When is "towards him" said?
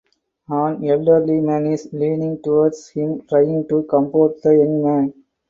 2.41-3.21